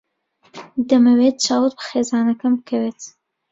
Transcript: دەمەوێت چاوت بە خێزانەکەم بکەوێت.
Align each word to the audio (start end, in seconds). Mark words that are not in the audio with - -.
دەمەوێت 0.89 1.35
چاوت 1.45 1.73
بە 1.77 1.83
خێزانەکەم 1.89 2.53
بکەوێت. 2.59 3.01